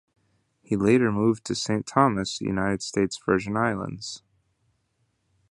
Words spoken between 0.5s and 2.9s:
He later moved to Saint Thomas, United